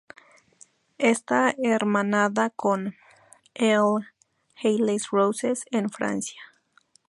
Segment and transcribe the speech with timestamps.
[0.97, 2.95] Está hermanada con
[3.53, 6.41] L'Haÿ-les-Roses, en Francia.